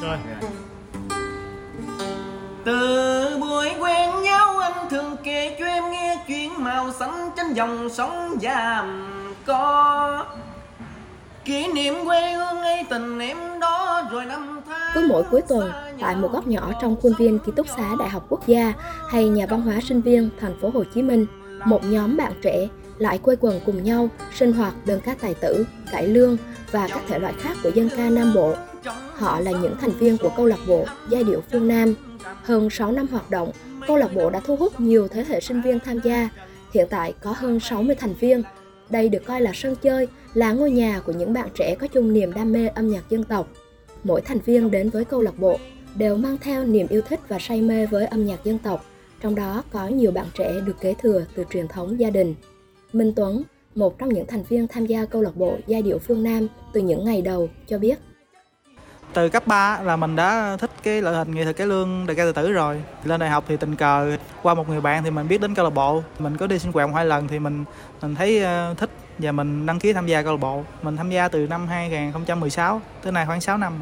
[0.00, 0.16] Rồi.
[2.64, 7.88] Từ buổi quen nhau anh thường kể cho em nghe chuyện màu xanh trên dòng
[7.88, 9.06] sông giàm
[9.46, 10.24] có
[11.44, 15.72] Kỷ niệm quê hương ấy tình em đó rồi năm tháng Cứ mỗi cuối tuần,
[16.00, 18.72] tại một góc nhỏ trong khuôn viên ký túc xá Đại học Quốc gia
[19.08, 21.26] hay nhà văn hóa sinh viên thành phố Hồ Chí Minh,
[21.64, 25.66] một nhóm bạn trẻ lại quây quần cùng nhau sinh hoạt đơn ca tài tử,
[25.92, 26.36] cải lương
[26.70, 28.54] và các thể loại khác của dân ca Nam Bộ.
[29.14, 31.94] Họ là những thành viên của câu lạc bộ Giai điệu phương Nam.
[32.42, 33.52] Hơn 6 năm hoạt động,
[33.86, 36.28] câu lạc bộ đã thu hút nhiều thế hệ sinh viên tham gia.
[36.74, 38.42] Hiện tại có hơn 60 thành viên.
[38.90, 42.12] Đây được coi là sân chơi, là ngôi nhà của những bạn trẻ có chung
[42.12, 43.48] niềm đam mê âm nhạc dân tộc.
[44.04, 45.58] Mỗi thành viên đến với câu lạc bộ
[45.94, 48.84] đều mang theo niềm yêu thích và say mê với âm nhạc dân tộc.
[49.20, 52.34] Trong đó có nhiều bạn trẻ được kế thừa từ truyền thống gia đình.
[52.92, 53.42] Minh Tuấn,
[53.74, 56.80] một trong những thành viên tham gia câu lạc bộ Giai điệu phương Nam từ
[56.80, 57.98] những ngày đầu, cho biết
[59.14, 62.14] từ cấp 3 là mình đã thích cái loại hình nghệ thuật cái lương đề
[62.14, 65.10] ca tự tử rồi lên đại học thì tình cờ qua một người bạn thì
[65.10, 67.38] mình biết đến câu lạc bộ mình có đi sinh hoạt một hai lần thì
[67.38, 67.64] mình
[68.02, 71.10] mình thấy ờ, thích và mình đăng ký tham gia câu lạc bộ mình tham
[71.10, 73.72] gia từ năm 2016 tới nay khoảng 6 năm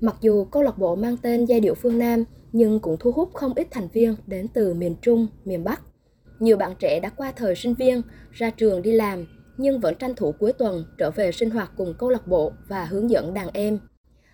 [0.00, 3.34] Mặc dù câu lạc bộ mang tên Giai điệu phương Nam nhưng cũng thu hút
[3.34, 5.80] không ít thành viên đến từ miền Trung, miền Bắc.
[6.38, 8.02] Nhiều bạn trẻ đã qua thời sinh viên,
[8.32, 11.94] ra trường đi làm nhưng vẫn tranh thủ cuối tuần trở về sinh hoạt cùng
[11.98, 13.78] câu lạc bộ và hướng dẫn đàn em.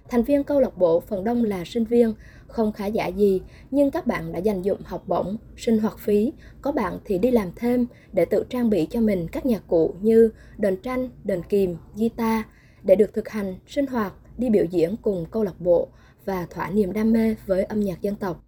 [0.08, 2.14] Thành viên câu lạc bộ phần đông là sinh viên,
[2.46, 6.32] không khá giả gì, nhưng các bạn đã dành dụng học bổng, sinh hoạt phí,
[6.62, 9.94] có bạn thì đi làm thêm để tự trang bị cho mình các nhạc cụ
[10.00, 12.42] như đờn tranh, đờn kìm, guitar.
[12.82, 15.88] Để được thực hành, sinh hoạt, đi biểu diễn cùng câu lạc bộ
[16.24, 18.44] và thỏa niềm đam mê với âm nhạc dân tộc.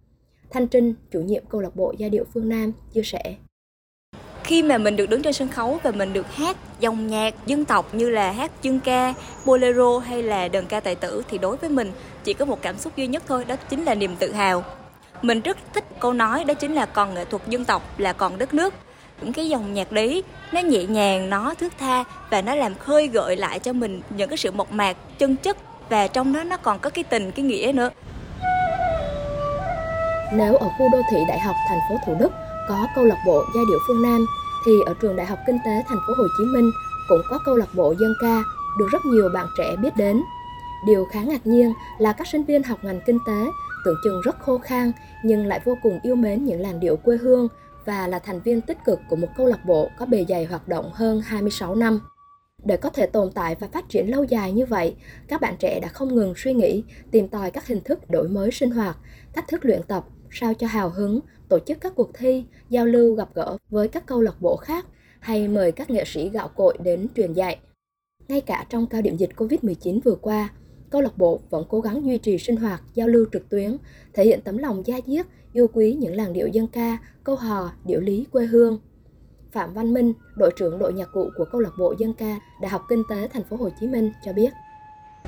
[0.49, 3.35] Thanh Trinh, chủ nhiệm câu lạc bộ Giai điệu phương Nam, chia sẻ
[4.47, 7.65] khi mà mình được đứng trên sân khấu và mình được hát dòng nhạc dân
[7.65, 9.13] tộc như là hát dân ca,
[9.45, 11.91] bolero hay là đờn ca tài tử thì đối với mình
[12.23, 14.63] chỉ có một cảm xúc duy nhất thôi, đó chính là niềm tự hào.
[15.21, 18.37] Mình rất thích câu nói đó chính là còn nghệ thuật dân tộc là còn
[18.37, 18.73] đất nước.
[19.21, 23.07] Những cái dòng nhạc đấy nó nhẹ nhàng, nó thước tha và nó làm khơi
[23.07, 25.57] gợi lại cho mình những cái sự mộc mạc, chân chất
[25.89, 27.89] và trong đó nó còn có cái tình, cái nghĩa nữa.
[30.33, 32.31] Nếu ở khu đô thị Đại học thành phố Thủ Đức
[32.67, 34.25] có câu lạc bộ giai điệu phương Nam
[34.65, 36.71] thì ở trường Đại học Kinh tế Thành phố Hồ Chí Minh
[37.07, 38.43] cũng có câu lạc bộ dân ca
[38.79, 40.21] được rất nhiều bạn trẻ biết đến.
[40.85, 43.45] Điều khá ngạc nhiên là các sinh viên học ngành kinh tế
[43.85, 44.91] tưởng chừng rất khô khan
[45.23, 47.47] nhưng lại vô cùng yêu mến những làn điệu quê hương
[47.85, 50.67] và là thành viên tích cực của một câu lạc bộ có bề dày hoạt
[50.67, 51.99] động hơn 26 năm.
[52.63, 54.95] Để có thể tồn tại và phát triển lâu dài như vậy,
[55.27, 58.51] các bạn trẻ đã không ngừng suy nghĩ, tìm tòi các hình thức đổi mới
[58.51, 58.97] sinh hoạt,
[59.33, 63.15] cách thức luyện tập sao cho hào hứng, tổ chức các cuộc thi, giao lưu
[63.15, 64.85] gặp gỡ với các câu lạc bộ khác
[65.19, 67.59] hay mời các nghệ sĩ gạo cội đến truyền dạy.
[68.27, 70.49] Ngay cả trong cao điểm dịch Covid-19 vừa qua,
[70.89, 73.77] câu lạc bộ vẫn cố gắng duy trì sinh hoạt, giao lưu trực tuyến,
[74.13, 77.71] thể hiện tấm lòng gia diết, yêu quý những làn điệu dân ca, câu hò,
[77.85, 78.79] điệu lý quê hương.
[79.51, 82.69] Phạm Văn Minh, đội trưởng đội nhạc cụ của câu lạc bộ dân ca Đại
[82.69, 84.49] học Kinh tế Thành phố Hồ Chí Minh cho biết.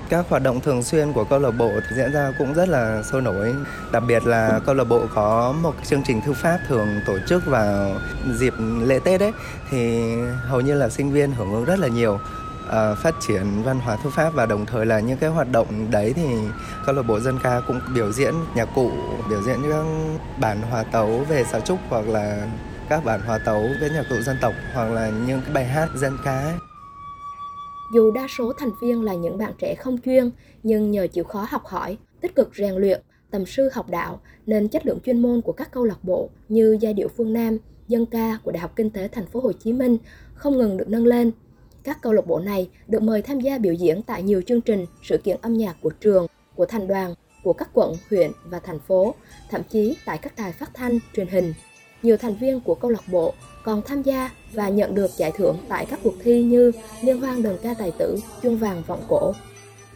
[0.10, 3.22] Các hoạt động thường xuyên của câu lạc bộ diễn ra cũng rất là sôi
[3.22, 3.56] nổi.
[3.92, 7.46] Đặc biệt là câu lạc bộ có một chương trình thư pháp thường tổ chức
[7.46, 7.92] vào
[8.40, 9.32] dịp lễ Tết ấy
[9.70, 10.14] thì
[10.48, 12.20] hầu như là sinh viên hưởng ứng rất là nhiều
[12.68, 15.92] uh, phát triển văn hóa thư pháp và đồng thời là những cái hoạt động
[15.92, 16.28] đấy thì
[16.86, 18.92] câu lạc bộ dân ca cũng biểu diễn nhạc cụ,
[19.30, 19.86] biểu diễn các
[20.40, 22.48] bản hòa tấu về sáo trúc hoặc là
[22.90, 25.90] các bản hòa tấu với nhạc cụ dân tộc hoặc là những cái bài hát
[25.96, 26.69] dân ca ấy.
[27.94, 30.32] Dù đa số thành viên là những bạn trẻ không chuyên,
[30.64, 33.02] nhưng nhờ chịu khó học hỏi, tích cực rèn luyện,
[33.32, 36.78] tầm sư học đạo nên chất lượng chuyên môn của các câu lạc bộ như
[36.82, 37.58] giai điệu phương Nam,
[37.88, 39.98] dân ca của Đại học Kinh tế Thành phố Hồ Chí Minh
[40.34, 41.32] không ngừng được nâng lên.
[41.84, 44.86] Các câu lạc bộ này được mời tham gia biểu diễn tại nhiều chương trình,
[45.04, 47.14] sự kiện âm nhạc của trường, của thành đoàn,
[47.44, 49.16] của các quận, huyện và thành phố,
[49.50, 51.54] thậm chí tại các đài phát thanh, truyền hình.
[52.04, 53.34] Nhiều thành viên của câu lạc bộ
[53.64, 56.72] còn tham gia và nhận được giải thưởng tại các cuộc thi như
[57.02, 59.34] Liên hoan đờn ca tài tử, chuông vàng vọng cổ.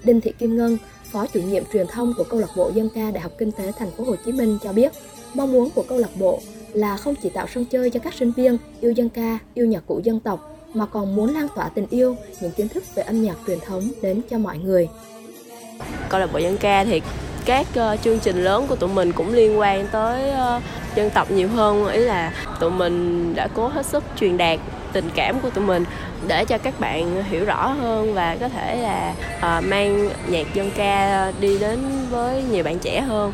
[0.04, 0.78] Đinh Thị Kim Ngân,
[1.12, 3.72] Phó chủ nhiệm truyền thông của câu lạc bộ dân ca Đại học Kinh tế
[3.78, 4.92] Thành phố Hồ Chí Minh cho biết,
[5.34, 6.40] mong muốn của câu lạc bộ
[6.74, 9.84] là không chỉ tạo sân chơi cho các sinh viên yêu dân ca, yêu nhạc
[9.88, 13.24] cụ dân tộc mà còn muốn lan tỏa tình yêu, những kiến thức về âm
[13.24, 14.90] nhạc truyền thống đến cho mọi người.
[16.10, 17.02] Câu lạc bộ dân ca thì
[17.46, 20.64] các uh, chương trình lớn của tụi mình cũng liên quan tới uh,
[20.96, 24.60] dân tộc nhiều hơn ý là tụi mình đã cố hết sức truyền đạt
[24.94, 25.84] tình cảm của tụi mình
[26.28, 30.72] để cho các bạn hiểu rõ hơn và có thể là uh, mang nhạc dân
[30.76, 31.80] ca đi đến
[32.10, 33.34] với nhiều bạn trẻ hơn.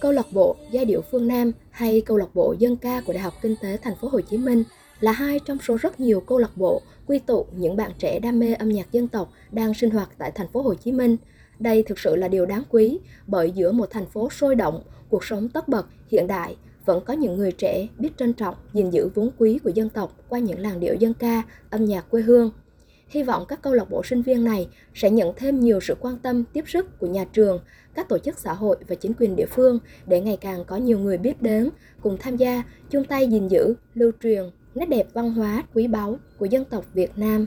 [0.00, 3.22] Câu lạc bộ giai điệu phương Nam hay câu lạc bộ dân ca của Đại
[3.22, 4.64] học Kinh tế Thành phố Hồ Chí Minh
[5.00, 8.40] là hai trong số rất nhiều câu lạc bộ quy tụ những bạn trẻ đam
[8.40, 11.16] mê âm nhạc dân tộc đang sinh hoạt tại thành phố Hồ Chí Minh.
[11.58, 15.24] Đây thực sự là điều đáng quý bởi giữa một thành phố sôi động, cuộc
[15.24, 19.08] sống tất bật, hiện đại, vẫn có những người trẻ biết trân trọng, gìn giữ
[19.14, 22.50] vốn quý của dân tộc qua những làn điệu dân ca, âm nhạc quê hương.
[23.08, 26.18] Hy vọng các câu lạc bộ sinh viên này sẽ nhận thêm nhiều sự quan
[26.18, 27.60] tâm, tiếp sức của nhà trường,
[27.94, 30.98] các tổ chức xã hội và chính quyền địa phương để ngày càng có nhiều
[30.98, 31.70] người biết đến,
[32.02, 36.18] cùng tham gia, chung tay gìn giữ, lưu truyền nét đẹp văn hóa quý báu
[36.38, 37.46] của dân tộc Việt Nam.